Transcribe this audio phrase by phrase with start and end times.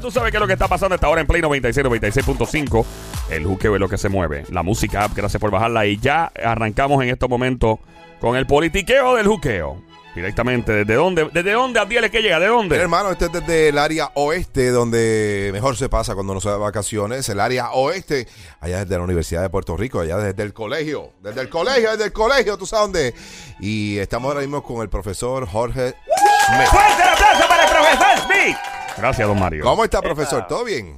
[0.00, 2.84] Tú sabes qué es lo que está pasando a esta hora en Play 96, 96.5.
[3.30, 4.44] El juqueo es lo que se mueve.
[4.50, 5.86] La música gracias por bajarla.
[5.86, 7.78] Y ya arrancamos en estos momentos
[8.20, 9.82] con el politiqueo del juqueo.
[10.16, 11.28] Directamente, ¿desde dónde?
[11.30, 12.38] ¿Desde dónde, Abdiel, es que llega?
[12.40, 12.76] ¿De Mira, dónde?
[12.76, 16.54] hermano, este es desde el área oeste, donde mejor se pasa cuando uno se va
[16.54, 17.28] de vacaciones.
[17.28, 18.26] El área oeste,
[18.60, 21.10] allá desde la Universidad de Puerto Rico, allá desde el colegio.
[21.20, 23.14] Desde el colegio, desde el colegio, tú sabes dónde.
[23.60, 26.68] Y estamos ahora mismo con el profesor Jorge Smith.
[26.70, 28.56] ¡Fuerte el aplauso para el profesor Smith!
[28.96, 29.64] Gracias, don Mario.
[29.64, 30.46] ¿Cómo está, profesor?
[30.48, 30.96] ¿Todo bien?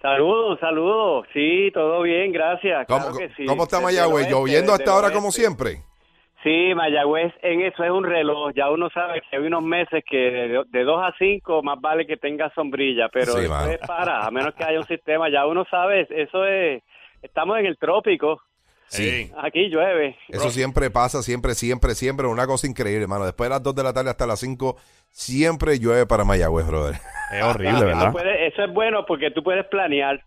[0.00, 1.26] Saludos, saludos.
[1.32, 2.86] Sí, todo bien, gracias.
[2.86, 3.44] ¿Cómo, Claro que sí.
[3.44, 4.28] cómo está Mayagüez?
[4.30, 5.16] ¿Lloviendo hasta ahora oeste.
[5.18, 5.82] como siempre?
[6.42, 8.52] Sí, Mayagüez, en eso es un reloj.
[8.54, 12.06] Ya uno sabe que hay unos meses que de, de 2 a 5 más vale
[12.06, 15.28] que tenga sombrilla, pero Sí, eso es para, a menos que haya un sistema.
[15.28, 16.82] Ya uno sabe, eso es,
[17.22, 18.40] estamos en el trópico,
[18.88, 19.32] Sí.
[19.42, 20.16] aquí llueve.
[20.28, 22.28] Eso siempre pasa, siempre, siempre, siempre.
[22.28, 23.24] Una cosa increíble, hermano.
[23.24, 24.76] Después de las 2 de la tarde hasta las 5,
[25.10, 26.94] siempre llueve para Mayagüez, brother.
[27.32, 28.12] Es horrible, Tú ¿verdad?
[28.12, 30.22] puedes- eso es bueno porque tú puedes planear.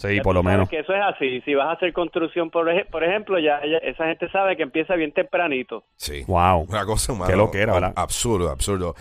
[0.00, 0.68] Sí, por lo menos.
[0.68, 1.40] Que eso es así.
[1.40, 4.62] Si vas a hacer construcción, por, ej- por ejemplo, ya, ya esa gente sabe que
[4.62, 5.82] empieza bien tempranito.
[5.96, 6.22] Sí.
[6.28, 6.66] Wow.
[6.68, 7.92] Una cosa, mano, Qué loquera, ¿verdad?
[7.96, 8.94] Absurdo, absurdo.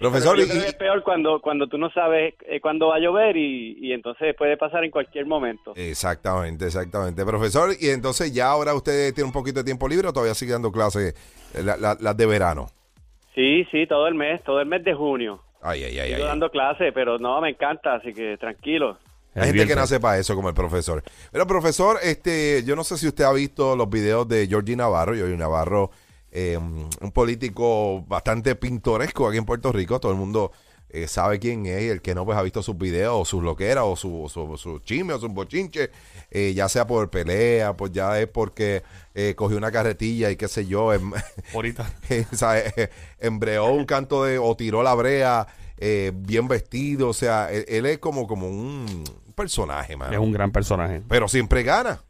[0.00, 3.36] Profesor, y- que es peor cuando, cuando tú no sabes eh, cuándo va a llover
[3.36, 5.72] y, y entonces puede pasar en cualquier momento.
[5.76, 7.24] Exactamente, exactamente.
[7.24, 10.50] Profesor, y entonces ya ahora usted tiene un poquito de tiempo libre o todavía sigue
[10.52, 11.14] dando clases,
[11.54, 12.66] eh, la- la- las de verano.
[13.36, 15.40] Sí, sí, todo el mes, todo el mes de junio.
[15.62, 16.28] Ay, ay, ay, Sigo ay.
[16.28, 18.98] dando clases, pero no, me encanta, así que tranquilo.
[19.34, 21.02] Hay gente que nace para eso, como el profesor.
[21.30, 25.14] Pero, profesor, este, yo no sé si usted ha visto los videos de Georgie Navarro.
[25.14, 25.90] Georgie Navarro,
[26.32, 30.00] eh, un político bastante pintoresco aquí en Puerto Rico.
[30.00, 30.50] Todo el mundo
[30.88, 31.82] eh, sabe quién es.
[31.82, 34.56] Y el que no, pues ha visto sus videos, o sus loqueras, o su, su,
[34.56, 35.90] su chisme, o sus bochinches.
[36.32, 38.82] eh, ya sea por pelea, pues ya es porque
[39.14, 40.92] eh, cogió una carretilla y qué sé yo.
[40.92, 41.12] em-
[41.54, 41.88] Ahorita.
[43.20, 45.46] embreó un canto de o tiró la brea
[45.80, 49.02] eh, bien vestido, o sea, él, él es como, como un
[49.34, 49.96] personaje.
[50.10, 51.02] Es un gran personaje.
[51.08, 52.02] Pero siempre gana.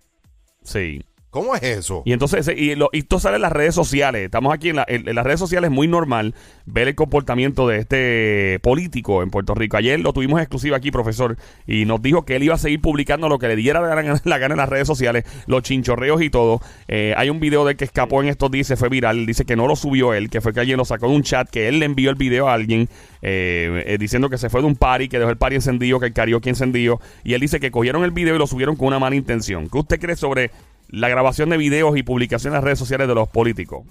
[0.63, 1.05] Sí.
[1.31, 2.03] ¿Cómo es eso?
[2.05, 4.25] Y entonces, y, lo, esto sale en las redes sociales.
[4.25, 6.35] Estamos aquí en, la- en- en las redes sociales, es muy normal
[6.67, 9.77] ver el comportamiento de este político en Puerto Rico.
[9.77, 11.37] Ayer lo tuvimos exclusivo aquí, profesor,
[11.69, 14.01] y nos dijo que él iba a seguir publicando lo que le diera la gana,
[14.55, 16.61] en las redes sociales, los chinchorreos y todo.
[16.89, 19.25] Eh, hay un video de que escapó en estos días, se fue viral.
[19.25, 21.49] Dice que no lo subió él, que fue que alguien lo sacó de un chat,
[21.49, 22.89] que él le envió el video a alguien
[23.23, 26.07] eh, eh, diciendo que se fue de un party, que dejó el party encendido, que
[26.07, 27.01] el karaoke encendido.
[27.23, 29.69] Y él dice que cogieron el video y lo subieron con una mala intención.
[29.69, 30.51] ¿Qué usted cree sobre
[30.93, 33.87] la grabación de videos y publicación en las redes sociales de los políticos?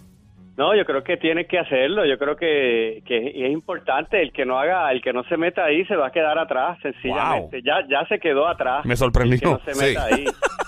[0.57, 2.05] No, yo creo que tiene que hacerlo.
[2.05, 4.21] Yo creo que, que es importante.
[4.21, 6.77] El que no haga, el que no se meta ahí se va a quedar atrás,
[6.81, 7.61] sencillamente.
[7.63, 8.85] Ya, ya se quedó atrás.
[8.85, 9.35] Me sorprendió.
[9.35, 9.85] El que no se Sí.
[9.85, 10.25] meta ahí.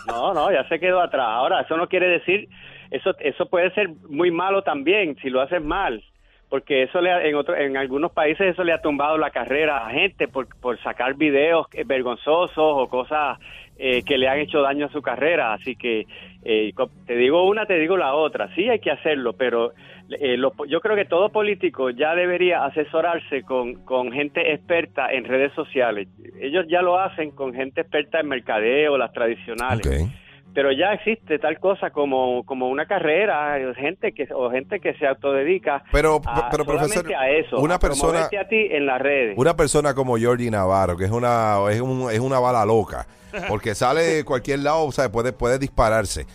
[0.07, 1.27] No, no, ya se quedó atrás.
[1.27, 2.47] Ahora, eso no quiere decir,
[2.89, 6.01] eso, eso puede ser muy malo también si lo haces mal.
[6.51, 9.87] Porque eso le ha- en otro, en algunos países eso le ha tumbado la carrera
[9.87, 13.39] a gente por, por sacar videos vergonzosos o cosas
[13.79, 15.53] eh, que le han hecho daño a su carrera.
[15.53, 16.05] Así que
[16.43, 16.73] eh,
[17.07, 18.53] te digo una, te digo la otra.
[18.53, 19.71] Sí hay que hacerlo, pero
[20.09, 25.23] eh, po- yo creo que todo político ya debería asesorarse con, con gente experta en
[25.23, 26.09] redes sociales.
[26.41, 29.87] Ellos ya lo hacen con gente experta en mercadeo, las tradicionales.
[29.87, 30.11] Ok.
[30.53, 35.07] Pero ya existe tal cosa como, como una carrera, gente que o gente que se
[35.07, 39.01] autodedica Pero, a- pero profesor, a eso, una a persona, promoverte a ti en las
[39.01, 39.35] redes.
[39.37, 43.07] una persona como Georgie Navarro, que es una, es, un- es una bala loca,
[43.47, 46.25] porque sale de cualquier lado, o sea, puede, puede dispararse.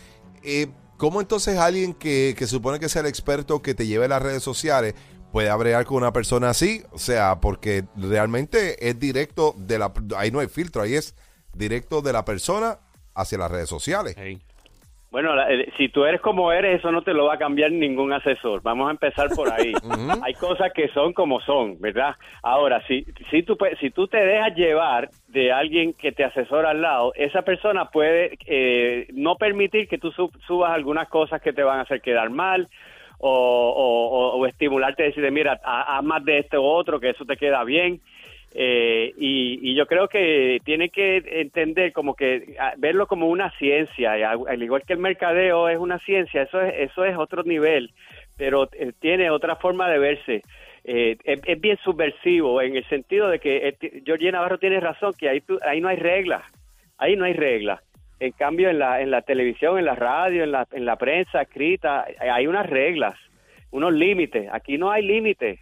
[0.43, 4.23] Eh, ¿Cómo entonces alguien que, que supone que sea el experto que te lleve las
[4.23, 4.95] redes sociales
[5.31, 6.83] puede abrear con una persona así?
[6.93, 11.15] O sea, porque realmente es directo de la, ahí no hay filtro, ahí es
[11.53, 12.79] directo de la persona
[13.17, 14.17] hacia las redes sociales.
[15.11, 17.71] Bueno, la- eh, si tú eres como eres, eso no te lo va a cambiar
[17.71, 18.61] ningún asesor.
[18.63, 19.73] Vamos a empezar por ahí.
[20.23, 22.15] Hay cosas que son como son, ¿verdad?
[22.43, 26.83] Ahora, si, si, tú, si tú te dejas llevar de alguien que te asesora al
[26.83, 31.63] lado, esa persona puede eh, no permitir que tú sub- subas algunas cosas que te
[31.63, 32.69] van a hacer quedar mal
[33.19, 37.01] o, o- o- o estimularte a decirle, mira, ha- haz más de este u otro,
[37.01, 38.03] que eso te queda bien.
[38.55, 44.41] Eh, y, yo creo que tiene que entender como que verlo como una ciencia, al
[44.49, 47.91] al igual que el mercadeo es una ciencia, eso es, eso es otro nivel,
[48.39, 50.43] pero eh, tiene otra forma de verse.
[50.85, 55.13] Eh, es, es bien subversivo en el sentido de que eh, Georgie Navarro tiene razón,
[55.19, 56.43] que ahí, tú- ahí no hay reglas,
[56.97, 57.81] ahí no hay reglas.
[58.21, 61.43] En cambio, en la, en la televisión, en la radio, en la, en la prensa
[61.43, 63.15] escrita, hay unas reglas,
[63.73, 64.49] unos límites.
[64.51, 65.61] Aquí no hay límites.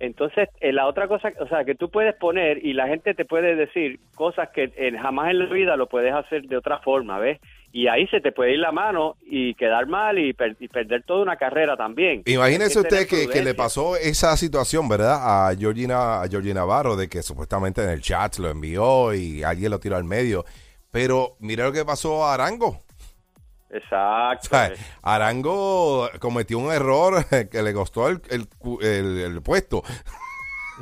[0.00, 3.24] Entonces, eh, la otra cosa, o sea, que tú puedes poner y la gente te
[3.24, 7.18] puede decir cosas que eh, jamás en la vida lo puedes hacer de otra forma,
[7.18, 7.38] ¿ves?
[7.72, 11.04] y ahí se te puede ir la mano y quedar mal y, per- y perder
[11.04, 12.22] toda una carrera también.
[12.26, 15.20] Imagínese usted que, que le pasó esa situación, ¿verdad?
[15.48, 19.70] A Georgina, a Georgina Navarro, de que supuestamente en el chat lo envió y alguien
[19.70, 20.44] lo tiró al medio.
[20.90, 22.80] Pero mira lo que pasó a Arango.
[23.72, 24.48] O Exacto.
[24.48, 24.72] sea,
[25.02, 28.46] Arango cometió un error que le costó el, el
[28.82, 29.82] el- el puesto.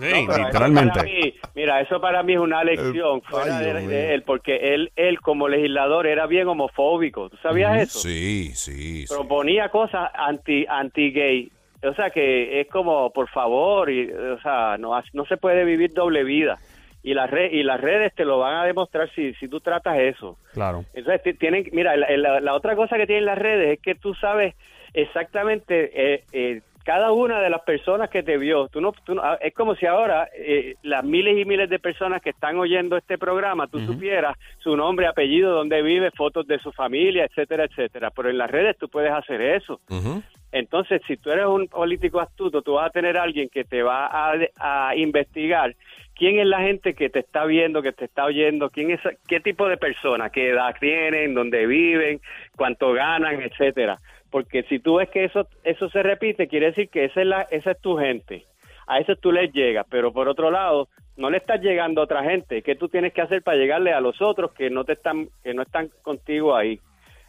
[0.00, 0.90] Sí, No, eso literalmente.
[0.94, 4.22] para mí- mira, eso para mí es una lección El- fuera ay, de, de él,
[4.22, 7.28] porque él, él como legislador era bien homofóbico.
[7.30, 7.98] ¿Tú sabías eso?
[7.98, 9.12] Sí, sí, sí.
[9.12, 11.50] Proponía cosas anti anti gay.
[11.82, 15.92] O sea que es como, por favor, y, o sea, no, no se puede vivir
[15.92, 16.58] doble vida.
[17.02, 19.98] Y las red, y las redes te lo van a demostrar si, si tú tratas
[19.98, 20.36] eso.
[20.52, 20.84] Claro.
[20.94, 23.94] Entonces, ti- tienen, mira, la, la- la otra cosa que tienen las redes es que
[23.94, 24.54] tú sabes
[24.94, 28.68] exactamente eh, eh, cada una de las personas que te vio.
[28.68, 31.78] Tú no, tú no- ah, es como si ahora eh, las miles y miles de
[31.78, 36.58] personas que están oyendo este programa, tú supieras su nombre, apellido, dónde vive, fotos de
[36.58, 38.10] su familia, etcétera, etcétera.
[38.10, 39.80] Pero en las redes tú puedes hacer eso.
[39.90, 40.22] Ujú.
[40.52, 43.82] Entonces, si tú eres un político astuto, tú vas a tener a alguien que te
[43.82, 45.74] va a, investigar
[46.14, 49.40] quién es la gente que te está viendo, que te está oyendo, quién es, qué
[49.40, 52.20] tipo de persona, qué edad tienen, dónde viven,
[52.56, 53.98] cuánto ganan, etcétera.
[54.30, 57.42] Porque si tú ves que eso eso se repite, quiere decir que esa es la
[57.50, 58.44] esa es tu gente.
[58.86, 62.24] A eso tú les llegas, pero por otro lado, no le estás llegando a otra
[62.24, 62.62] gente.
[62.62, 65.52] ¿Qué tú tienes que hacer para llegarle a los otros que no te están que
[65.52, 66.80] no están contigo ahí?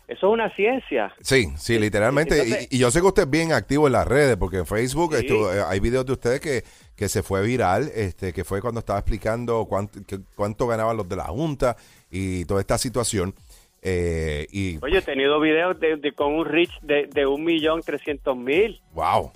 [0.10, 1.14] Eso es una ciencia.
[1.22, 2.36] Sí, sí, literalmente.
[2.42, 4.66] Entonces- y, y yo sé que usted es bien activo en las redes, porque en
[4.66, 5.22] Facebook Sí.
[5.22, 6.64] estuvo- eh, hay videos de usted que,
[6.96, 11.08] que se fue viral, este, que fue cuando estaba explicando cuánto, que- cuánto ganaban los
[11.08, 11.78] de la Junta
[12.10, 13.36] y toda esta situación.
[13.82, 17.82] Eh, y, Oye, he tenido videos de, de- con un reach de, de un millón
[17.84, 18.82] trescientos mil.
[18.94, 19.32] wow.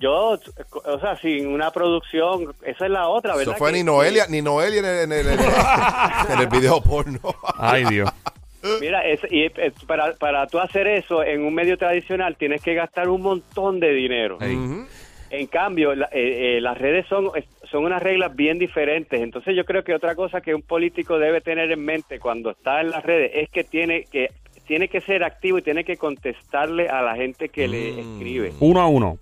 [0.00, 0.38] Yo,
[0.84, 3.52] o sea, sin una producción, esa es la otra, ¿verdad?
[3.54, 6.46] Eso fue Que- ni Noelia, ni Noelia en el, en el, en el- en el
[6.48, 7.20] video porno.
[7.56, 8.10] Ay, Dios.
[8.80, 12.74] Mira, es, y es- para, para tú hacer eso en un medio tradicional tienes que
[12.74, 14.38] gastar un montón de dinero.
[15.30, 17.30] En cambio, la- eh, eh, las redes son,
[17.70, 19.20] son unas reglas bien diferentes.
[19.20, 22.80] Entonces yo creo que otra cosa que un político debe tener en mente cuando está
[22.80, 24.28] en las redes es que tiene que
[24.66, 27.98] tiene que ser activo y tiene que contestarle a la gente que le Mm.
[27.98, 28.52] escribe.
[28.60, 29.18] Uno a uno.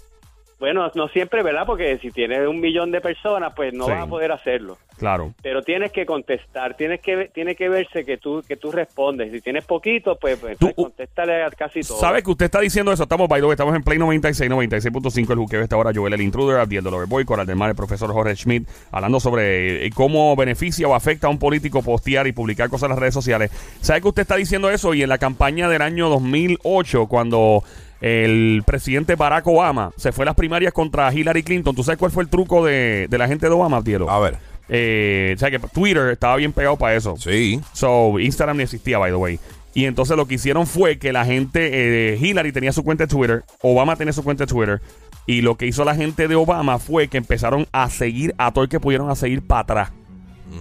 [0.62, 1.64] Bueno, no siempre, ¿verdad?
[1.66, 3.90] Porque si tienes un millón de personas, pues no Sí.
[3.90, 4.78] vas a poder hacerlo.
[4.96, 5.34] Claro.
[5.42, 9.32] Pero tienes que contestar, tienes que tiene que verse que tú que tú respondes.
[9.32, 11.98] Si tienes poquito, pues, pues Tú- entonces contéstale a casi todo.
[11.98, 13.02] ¿Sabes que usted está diciendo eso?
[13.02, 16.20] Estamos, by the way, estamos en Play 96, 96.5, el juqueo esta hora, Joel el
[16.20, 20.36] Intruder, Abdiel Dolores Boy, Coral del Mar, el profesor Jorge Schmidt, hablando sobre eh, cómo
[20.36, 23.50] beneficia o afecta a un político postear y publicar cosas en las redes sociales.
[23.80, 24.94] ¿Sabe que usted está diciendo eso?
[24.94, 27.64] Y en la campaña del año 2008, cuando
[28.02, 32.10] el presidente Barack Obama se fue a las primarias contra Hillary Clinton, ¿tú sabes cuál
[32.10, 34.10] fue el truco de, de la gente de Obama, Abdielo?
[34.10, 34.36] A ver.
[34.68, 37.16] Eh, o sea que Twitter estaba bien pegado para eso.
[37.16, 37.60] Sí.
[37.72, 39.38] So, Instagram ni existía, by the way.
[39.74, 43.08] Y entonces lo que hicieron fue que la gente, eh, Hillary tenía su cuenta de
[43.08, 44.80] Twitter, Obama tenía su cuenta de Twitter,
[45.26, 48.64] y lo que hizo la gente de Obama fue que empezaron a seguir a todo
[48.64, 49.92] el que pudieron a seguir para atrás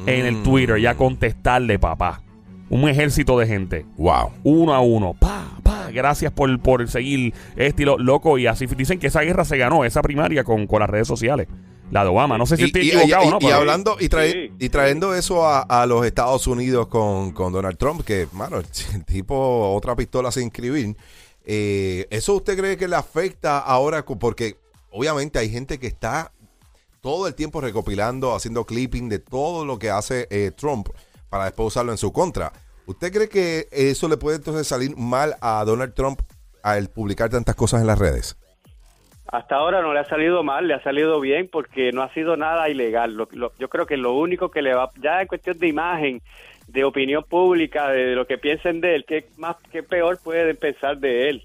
[0.06, 2.22] en el Twitter y a contestarle, papá.
[2.72, 4.32] Un ejército de gente, Wow.
[4.44, 8.38] uno a uno, pa, pa, gracias por, por seguir este estilo loco.
[8.38, 11.48] Y así dicen que esa guerra se ganó, esa primaria con, con las redes sociales.
[11.92, 13.38] La de Obama, no sé si Y, estoy y- equivocado y- o no.
[13.42, 14.54] y hablando y, trae- Sí.
[14.60, 18.66] y trayendo eso a, a los Estados Unidos con, con Donald Trump, que, mano, el
[19.06, 20.96] tipo otra pistola sin inscribir.
[21.44, 24.06] eh, ¿Eso usted cree que le afecta ahora?
[24.06, 24.56] Porque
[24.92, 26.32] obviamente hay gente que está
[27.02, 30.88] todo el tiempo recopilando, haciendo clipping de todo lo que hace eh, Trump
[31.32, 32.52] para después usarlo en su contra.
[32.86, 36.20] ¿Usted cree que eso le puede entonces salir mal a Donald Trump
[36.62, 38.38] al publicar tantas cosas en las redes?
[39.28, 42.36] Hasta ahora no le ha salido mal, le ha salido bien porque no ha sido
[42.36, 43.16] nada ilegal.
[43.58, 46.22] Yo creo que lo único que le va, ya en cuestión de imagen,
[46.72, 50.98] de opinión pública, de lo que piensen de él, qué más, qué peor pueden pensar
[50.98, 51.44] de él.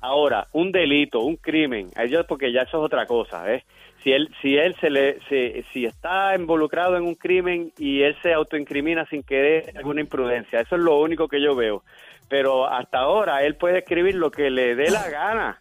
[0.00, 3.64] Ahora, un delito, un crimen, a ellos porque ya eso es otra cosa, ¿eh?
[4.02, 8.14] Si él, si él se le, se- si está involucrado en un crimen y él
[8.22, 11.82] se autoincrimina sin querer alguna imprudencia, eso es lo único que yo veo.
[12.28, 15.58] Pero hasta ahora él puede escribir lo que le dé la gana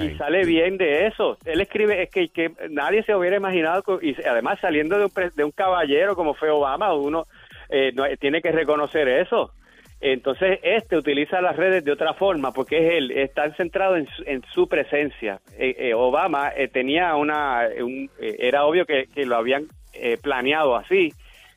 [0.00, 0.16] y Ahí.
[0.16, 1.36] sale bien de eso.
[1.44, 5.44] Él escribe, es que, que nadie se hubiera imaginado, y además saliendo de un, de
[5.44, 7.24] un caballero como fue Obama, uno
[7.68, 9.52] eh, no- tiene que reconocer eso.
[10.00, 14.22] Entonces, este utiliza las redes de otra forma, porque es él, está centrado en su,
[14.26, 15.40] en su presencia.
[15.56, 20.76] Eh, eh, Obama eh, tenía una, un- eh, era obvio que, lo habían eh, planeado
[20.76, 21.12] así,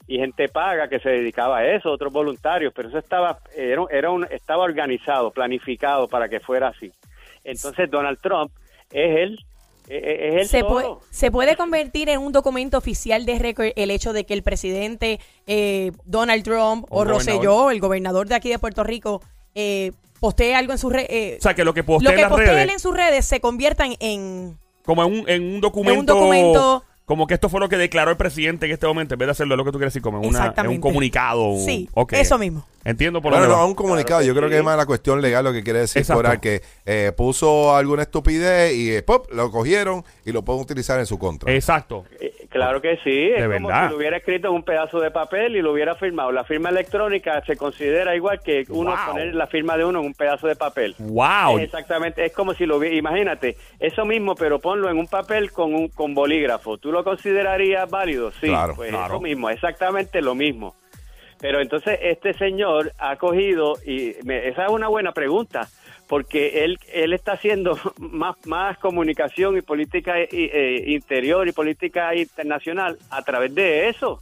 [0.07, 4.11] y gente paga que se dedicaba a eso, otros voluntarios, pero eso estaba, era, era
[4.11, 6.89] un, estaba organizado, planificado para que fuera así.
[7.43, 8.51] Entonces, Donald Trump
[8.93, 9.39] es él,
[9.87, 10.69] es, es él se todo.
[10.69, 14.43] puede, se puede convertir en un documento oficial de récord el hecho de que el
[14.43, 17.73] presidente eh, Donald Trump o Un Rosselló, gobernador.
[17.73, 19.21] el gobernador de aquí de Puerto Rico,
[19.55, 21.39] eh, postee algo en sus redes.
[21.39, 23.39] O sea, que lo que lo postea en las postee él en sus redes se
[23.39, 24.57] conviertan en.
[24.85, 26.13] como en un, en un documento.
[26.15, 29.27] documento- Como que esto fue lo que declaró el presidente en este momento, en vez
[29.27, 31.55] de hacerlo es lo que tú quieres decir, como en, una, en un comunicado.
[31.57, 32.65] Sí, eso mismo.
[32.83, 33.65] Entiendo por Bueno, dónde no, va.
[33.65, 34.19] es un comunicado.
[34.19, 36.21] Claro Yo creo que es más la cuestión legal lo que quiere decir Exacto.
[36.21, 40.99] fuera que eh, puso alguna estupidez y eh, pop, lo cogieron y lo pueden utilizar
[40.99, 41.49] en su contra.
[41.53, 42.03] Exacto.
[42.19, 45.55] Eh, Claro que sí, es como si lo hubiera escrito en un pedazo de papel
[45.55, 46.31] y lo hubiera firmado.
[46.31, 49.05] La firma electrónica se considera igual que uno Wow.
[49.13, 50.95] poner la firma de uno en un pedazo de papel.
[50.99, 51.57] Wow.
[51.59, 55.51] Es Exactamente, es como si lo hubiera, imagínate, eso mismo, pero ponlo en un papel
[55.51, 56.77] con un con bolígrafo.
[56.77, 58.31] ¿Tú lo considerarías válido?
[58.31, 59.15] Sí, Claro, pues claro.
[59.15, 60.75] eso mismo, exactamente lo mismo.
[61.39, 65.69] Pero entonces este señor ha cogido, y me- esa es una buena pregunta,
[66.07, 72.15] porque él, él está haciendo más, más comunicación y política eh, eh, interior y política
[72.15, 74.19] internacional a través de eso.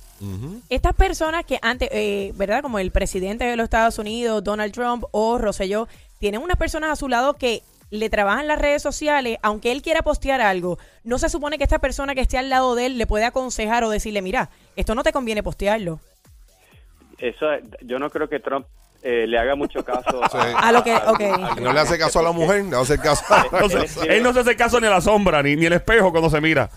[0.70, 2.62] Estas personas que antes, eh, ¿verdad?
[2.62, 5.88] Como el presidente de los Estados Unidos, Donald Trump o Rosselló,
[6.20, 10.02] tienen unas personas a su lado que le trabajan las redes sociales, aunque él quiera
[10.02, 13.06] postear algo, no se supone que esta persona que esté al lado de él le
[13.06, 16.00] puede aconsejar o decirle, mira, esto no te conviene postearlo.
[17.30, 18.66] Eso es- yo no creo que Trump
[19.04, 20.38] eh, le haga mucho caso Sí.
[20.56, 20.94] A lo que,
[21.62, 24.34] no le hace caso a la mujer, le hace caso a No se- él no
[24.34, 26.70] se hace caso ni a la sombra, ni, ni el espejo cuando se mira.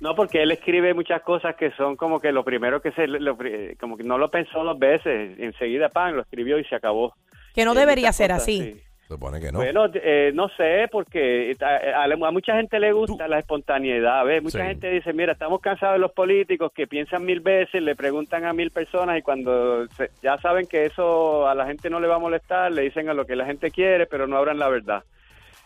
[0.00, 3.36] No, porque él escribe muchas cosas que son como que lo primero que se, lo
[3.80, 7.14] como que no lo pensó dos veces, enseguida pan lo escribió y se acabó.
[7.54, 8.60] Que no Eh, debería ser cosas, así.
[8.60, 8.82] sí.
[9.14, 9.58] Supone que no.
[9.60, 14.42] Bueno, eh, no sé, porque a, a- a mucha gente le gusta la espontaneidad, ¿ves?
[14.42, 14.64] Mucha Sí.
[14.66, 18.52] gente dice, mira, estamos cansados de los políticos que piensan mil veces, le preguntan a
[18.52, 22.16] mil personas y cuando se- ya saben que eso a la gente no le va
[22.16, 25.04] a molestar, le dicen a lo que la gente quiere, pero no hablan la verdad.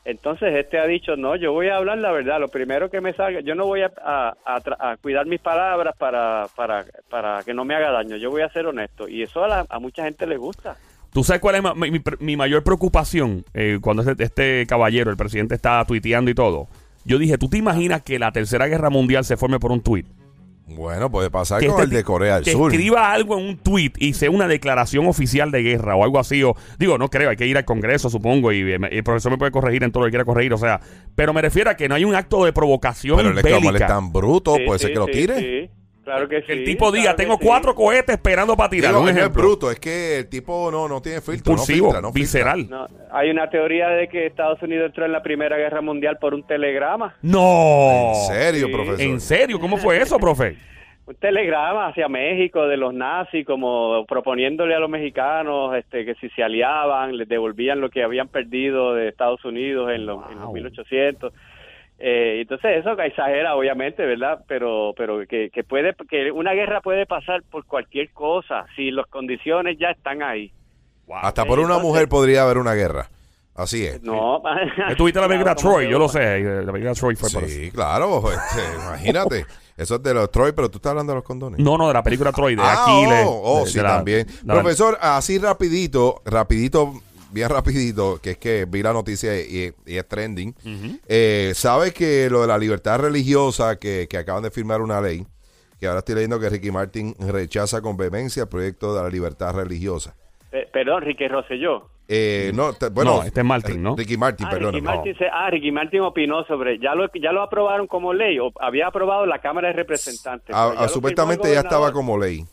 [0.05, 3.13] Entonces este ha dicho, no, yo voy a hablar la verdad, lo primero que me
[3.15, 7.43] salga, yo no voy a, a- a tra- a cuidar mis palabras para, para, para
[7.45, 9.09] que no me haga daño, yo voy a ser honesto.
[9.09, 10.77] Y eso a, la- a mucha gente le gusta.
[11.13, 15.17] ¿Tú sabes cuál es mi, mi- mi mayor preocupación eh, cuando este, este caballero, el
[15.17, 16.69] presidente, está tuiteando y todo?
[17.05, 20.07] Yo dije, ¿tú te imaginas que la tercera guerra mundial se forme por un tuit?
[20.71, 22.71] Bueno, puede pasar Que con este el de Corea del que Sur.
[22.71, 26.43] escriba algo en un tweet y sea una declaración oficial de guerra o algo así.
[26.43, 29.39] O, digo, no creo, hay que ir al Congreso, supongo, y, eh, el profesor me
[29.39, 30.53] puede corregir en todo lo que quiera corregir.
[30.53, 30.79] O sea,
[31.15, 33.57] pero me refiero a que no hay un acto de provocación Pero él es, como
[33.57, 33.87] él es bélica.
[33.87, 35.71] tan bruto, Sí, puede ser sí, que lo sí, tire.
[36.09, 36.13] Sí.
[36.17, 37.45] Claro que, Que el sí, tipo diga, claro tengo sí.
[37.47, 38.91] cuatro cohetes esperando para tirar.
[38.93, 39.43] Digo, un él no es ejemplo.
[39.43, 41.55] bruto, es que el tipo no, no tiene filtro.
[41.55, 42.13] no filtra, no filtra.
[42.13, 42.69] visceral.
[42.69, 46.35] No, hay una teoría de que Estados Unidos entró en la Primera Guerra Mundial por
[46.35, 47.15] un telegrama.
[47.23, 48.13] No.
[48.15, 48.73] En serio, Sí.
[48.73, 49.01] profesor.
[49.01, 49.61] ¿En serio?
[49.61, 50.57] ¿Cómo fue eso, profe?
[51.07, 56.29] Un telegrama hacia México de los nazis, como proponiéndole a los mexicanos este, que si
[56.31, 60.45] se aliaban, les devolvían lo que habían perdido de Estados Unidos en los, en los
[60.47, 60.55] Wow.
[60.55, 61.33] 1800.
[61.99, 64.45] Eh, entonces eso exagera obviamente, ¿verdad?
[64.47, 69.07] Pero pero que, que puede que una guerra puede pasar por cualquier cosa si las
[69.07, 70.53] condiciones ya están ahí.
[71.13, 73.09] Hasta por una Entonces- mujer podría haber una guerra.
[73.55, 74.01] Así es.
[74.05, 74.41] No.
[74.97, 76.39] Tuviste la película Claro, Troy, yo lo sé.
[76.41, 77.53] La película Troy fue por eso.
[77.61, 78.23] Sí, claro.
[78.31, 79.47] este, imagínate.
[79.77, 81.59] Eso es de los Troy, pero tú estás hablando de los condones.
[81.59, 83.25] No, no, de la película Troy, de Ah, Aquiles.
[83.27, 84.27] oh, oh, de- de sí, la- también.
[84.45, 86.93] la- Profesor, así rapidito, rapidito,
[87.31, 90.55] bien rapidito, que es que vi la noticia y, y es trending.
[91.09, 95.27] Eh, ¿Sabes que lo de la libertad religiosa, que, que acaban de firmar una ley,
[95.81, 99.55] que ahora estoy leyendo que Ricky Martin rechaza con vehemencia el proyecto de la libertad
[99.55, 100.15] religiosa?
[100.53, 101.91] Eh, perdón, Ricky Rosselló.
[102.11, 103.95] Eh, no, te- bueno, No, este es Martin, ¿no?
[103.95, 104.73] Ricky Martin, Ah, perdón.
[104.75, 108.39] Ricky Martin, se- ah, Ricky Martin opinó sobre, ya lo, ya lo aprobaron como ley,
[108.39, 110.57] o había aprobado la Cámara de Representantes.
[110.57, 112.47] Ah, ya ah, supuestamente ya estaba como ley.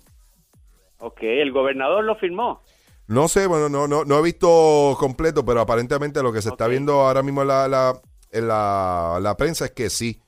[1.00, 2.62] Ok, el gobernador lo firmó.
[3.08, 6.68] No sé, bueno, no, no, no he visto completo, pero aparentemente lo que se está
[6.68, 10.20] viendo ahora mismo en la, la- en la, la prensa es que sí.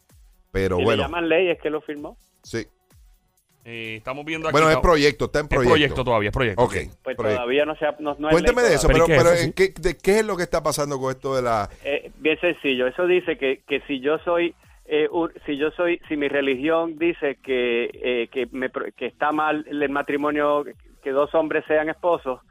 [0.51, 2.17] Pero bueno, le llaman ley, es que lo firmó.
[2.43, 2.65] sí.
[3.69, 4.53] Eh, estamos viendo aquí.
[4.53, 5.71] Bueno, es proyecto, está en es proyecto.
[5.73, 6.63] proyecto todavía, es proyecto.
[6.63, 6.71] Ok.
[7.03, 7.23] Pues proyecto.
[7.23, 9.43] todavía no se ha, no, no es Cuénteme de eso, ¿Pero qué es pero eso,
[9.43, 9.53] ¿en sí?
[9.53, 11.69] ¿qué, de qué es lo que está pasando con esto de la...
[11.83, 12.87] Eh, bien sencillo.
[12.87, 14.55] Eso dice que, que si yo soy,
[14.85, 19.05] eh, un- si yo soy, si mi religión dice que eh, que, me pro- que
[19.07, 20.63] está mal el matrimonio,
[21.07, 22.41] que dos hombres sean esposos,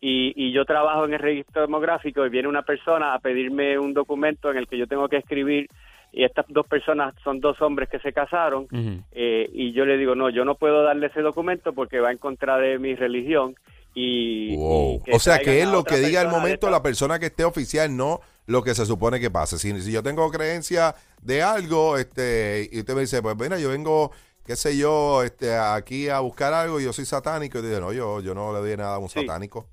[0.00, 3.92] y, y yo trabajo en el registro demográfico y viene una persona a pedirme un
[3.92, 5.68] documento en el que yo tengo que escribir
[6.10, 8.66] y estas dos personas son dos hombres que se casaron
[9.12, 12.16] eh, y yo le digo no yo no puedo darle ese documento porque va en
[12.16, 13.54] contra de mi religión
[13.94, 15.02] y, Wow.
[15.06, 17.94] y O sea, que es lo que diga de momento la persona que esté oficial,
[17.94, 19.58] no lo que se supone que pase.
[19.58, 23.70] Si, si yo tengo creencia de algo, este, y usted me dice, pues mira, yo
[23.70, 24.12] vengo,
[24.48, 27.92] qué sé yo, este, aquí a buscar algo y yo soy satánico, y digo, no,
[27.92, 29.20] yo, yo no le doy nada a un Sí.
[29.20, 29.66] satánico.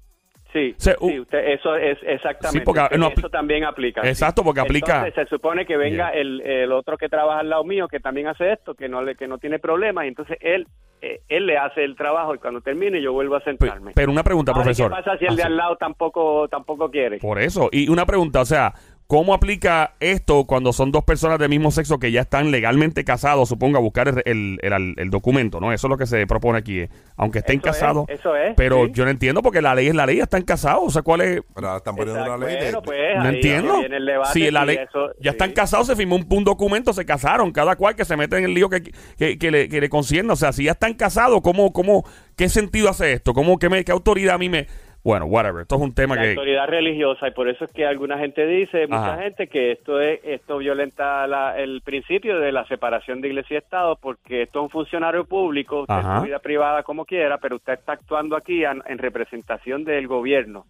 [0.51, 2.59] Sí, Se- sí, usted, eso es exactamente.
[2.59, 4.01] Sí, porque, no, eso también aplica.
[4.07, 6.19] Exacto, porque aplica- Entonces, se supone que venga Yeah.
[6.21, 9.15] el, el otro que trabaja al lado mío, que también hace esto, que no le
[9.15, 10.67] que no tiene problemas, y entonces él
[11.01, 13.91] eh, él le hace el trabajo y cuando termine yo vuelvo a sentarme.
[13.93, 14.91] Pero una pregunta, Ahora, ¿y profesor.
[14.91, 17.19] ¿Qué pasa si el de al lado tampoco tampoco quiere?
[17.19, 17.67] Por eso.
[17.71, 18.73] Y una pregunta, o sea,
[19.07, 23.47] ¿cómo aplica esto cuando son dos personas del mismo sexo que ya están legalmente casados,
[23.49, 25.71] supongo, a buscar el, el, el- el documento, ¿no?
[25.71, 26.79] Eso es lo que se propone aquí.
[26.79, 26.89] eh.
[27.15, 28.05] Aunque estén Eso es, casados.
[28.09, 28.91] eso es, Pero sí.
[28.95, 30.83] yo no entiendo porque la ley es la ley, están casados.
[30.85, 31.41] O sea, ¿cuál es?
[31.53, 33.79] Pero están poniendo Exacto, una ley de- bueno, pues, No ahí entiendo.
[33.79, 35.35] viene el debate Si la ley, eso- ya sí.
[35.35, 38.45] están casados, se firmó un, un documento, se casaron, cada cual que se mete en
[38.45, 38.81] el lío que,
[39.17, 40.33] que, que le, que le concierne.
[40.33, 42.03] O sea, si ya están casados, ¿cómo, cómo,
[42.35, 43.33] qué sentido hace esto?
[43.33, 44.67] ¿Cómo, qué, me, qué autoridad a mí me...?
[45.05, 45.61] Bueno, whatever.
[45.61, 46.29] Esto es un tema la que...
[46.31, 49.21] autoridad religiosa y por eso es que alguna gente dice mucha Ajá.
[49.21, 53.57] gente que esto es esto violenta la- el principio de la separación de iglesia y
[53.59, 56.21] estado porque esto es un funcionario público usted Ajá.
[56.21, 60.65] su vida privada como quiera pero usted está actuando aquí en, en representación del gobierno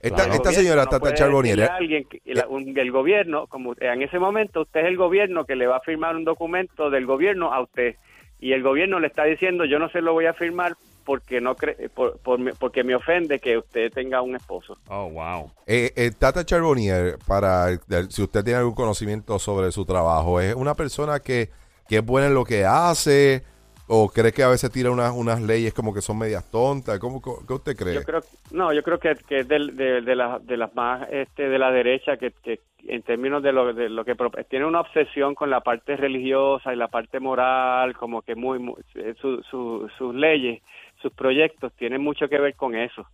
[0.00, 0.30] Esta, Claro.
[0.32, 3.74] El esta señora, no Tata Charbonnier, decirle a alguien que- la- un- el gobierno como
[3.78, 7.06] en ese momento usted es el gobierno que le va a firmar un documento del
[7.06, 7.94] gobierno a usted
[8.40, 10.72] y el gobierno le está diciendo yo no se lo voy a firmar
[11.04, 15.08] porque no cre- por- por me- porque me ofende que usted tenga un esposo Oh,
[15.10, 15.50] wow.
[15.66, 20.40] Eh, eh, Tata Charbonnier, para el- el- si usted tiene algún conocimiento sobre su trabajo,
[20.40, 21.50] ¿es una persona que,
[21.88, 23.42] que es buena en lo que hace?
[23.86, 26.98] ¿O cree que a veces tira unas, unas leyes como que son medias tontas?
[26.98, 27.94] ¿Cómo, cómo- ¿Qué usted cree?
[27.94, 28.20] Yo creo,
[28.50, 31.58] no, yo creo que, que es del- de, de, las- de las más este, de
[31.58, 35.34] la derecha que, que en términos de lo, de lo que pro- tiene una obsesión
[35.34, 39.86] con la parte religiosa y la parte moral, como que muy, muy- eh, su- su-
[39.98, 40.62] sus leyes,
[41.04, 43.06] sus proyectos tienen mucho que ver con eso.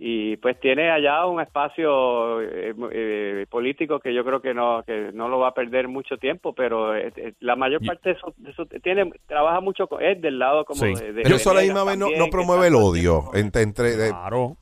[0.00, 5.10] Y pues tiene allá un espacio eh, eh, político que yo creo que no que
[5.12, 8.66] no lo va a perder mucho tiempo, pero eh, eh, la mayor parte de su-
[8.80, 10.94] tiene trabaja mucho con, es del lado como Sí.
[10.94, 13.24] de, de Pero eso a la misma vez no, no promueve el odio.
[13.34, 14.56] entre, entre- de- Claro.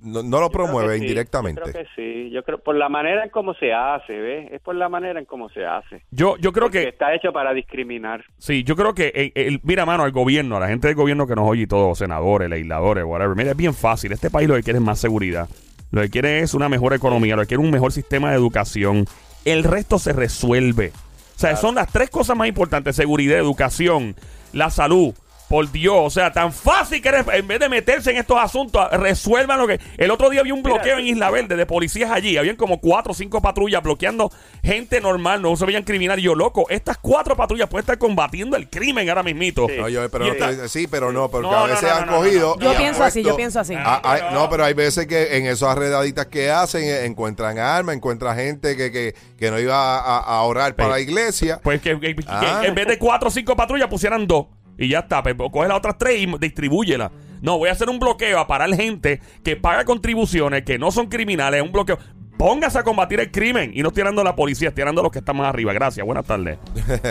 [0.00, 1.60] No, no lo yo promueve sí, indirectamente.
[1.64, 4.52] Yo creo que sí, yo creo por la manera en cómo se hace, ¿ves?
[4.52, 6.04] Es por la manera en cómo se hace.
[6.10, 6.88] Yo, yo creo Porque que...
[6.90, 8.24] está hecho para discriminar.
[8.38, 11.26] Sí, yo creo que, eh, el, mira, mano, al gobierno, a la gente del gobierno
[11.26, 13.36] que nos oye y todos, senadores, legisladores, whatever.
[13.36, 14.12] Mira, es bien fácil.
[14.12, 15.48] Este país lo que quiere es más seguridad.
[15.90, 18.36] Lo que quiere es una mejor economía, lo que quiere es un mejor sistema de
[18.36, 19.06] educación.
[19.44, 20.92] El resto se resuelve.
[21.36, 24.14] O sea, son las tres cosas más importantes: seguridad, educación,
[24.52, 25.14] la salud.
[25.48, 28.86] Por Dios, o sea, tan fácil que eres, en vez de meterse en estos asuntos,
[28.92, 29.80] resuelvan lo que...
[29.96, 32.36] El otro día había un Mira, bloqueo en Isla Verde de policías allí.
[32.36, 34.30] Habían como cuatro o cinco patrullas bloqueando
[34.62, 36.22] gente normal, no se veían criminales.
[36.22, 39.66] Y yo, loco, estas cuatro patrullas pueden estar combatiendo el crimen ahora mismito.
[39.68, 39.76] Sí.
[39.78, 42.06] No, yo- pero, esta- eh, sí, pero no, porque No, a no, veces no, han
[42.06, 42.56] no, no, cogido.
[42.60, 42.72] no.
[42.72, 43.74] Yo pienso así, yo pienso así.
[43.74, 47.94] Ah, ah, no, pero hay veces que en esas redaditas que hacen eh, encuentran armas,
[47.96, 51.58] encuentran gente que, que, que no iba a, a orar para la iglesia.
[51.62, 52.60] Pues que, que- que Ah.
[52.64, 54.46] en vez de cuatro o cinco patrullas pusieran dos.
[54.78, 55.22] Y ya está.
[55.22, 57.10] Pues, coge las otras tres y distribúyela.
[57.42, 61.08] No, voy a hacer un bloqueo a parar gente que paga contribuciones, que no son
[61.08, 61.62] criminales.
[61.62, 61.98] Un bloqueo.
[62.38, 65.18] Póngase a combatir el crimen y no tirando a la policía, tirando a los que
[65.18, 65.72] están más arriba.
[65.72, 66.06] Gracias.
[66.06, 66.58] Buenas tardes.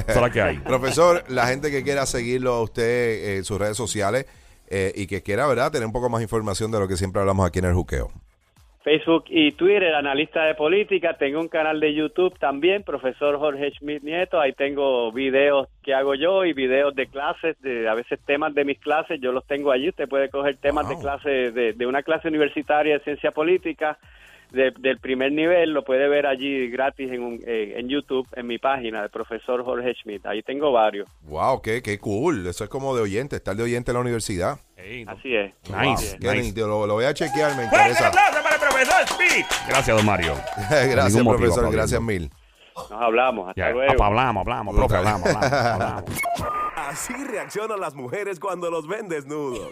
[0.08, 0.60] Esa es que hay.
[0.66, 4.26] Profesor, la gente que quiera seguirlo a usted eh, en sus redes sociales
[4.70, 7.46] eh, y que quiera, ¿verdad?, tener un poco más información de lo que siempre hablamos
[7.46, 8.10] aquí en el juqueo.
[8.88, 11.18] Facebook y Twitter, analista de política.
[11.18, 14.40] Tengo un canal de YouTube también, profesor Jorge Schmidt Nieto.
[14.40, 18.64] Ahí tengo videos que hago yo y videos de clases, de a veces temas de
[18.64, 19.20] mis clases.
[19.20, 19.90] Yo los tengo allí.
[19.90, 20.96] Usted puede coger temas Wow.
[20.96, 23.98] de clase, de, de una clase universitaria de ciencia política
[24.52, 25.72] de- del primer nivel.
[25.72, 29.64] Lo puede ver allí gratis en, un- eh, en YouTube, en mi página de profesor
[29.64, 30.26] Jorge Schmidt.
[30.26, 31.10] Ahí tengo varios.
[31.24, 32.48] Wow, qué, qué cool.
[32.48, 34.60] Eso es como de oyente, estar de oyente en la universidad.
[34.76, 35.12] Hey, no.
[35.12, 35.54] Así es.
[35.70, 36.12] Nice.
[36.12, 36.60] Wow, qué nice.
[36.62, 38.08] Lo, lo voy a chequear, me ¡Fuerte el interesa.
[38.08, 39.68] aplauso para el profesor!
[39.68, 40.34] Gracias, don Mario.
[40.70, 41.72] gracias, motivo profesor.
[41.72, 42.30] Gracias mil.
[42.76, 43.50] Nos hablamos.
[43.50, 43.92] Hasta Ya, luego.
[43.94, 46.04] papá, hablamos, hablamos, profe, hablamos, hablamos, hablamos.
[46.76, 49.72] Así reaccionan las mujeres cuando los ven desnudos.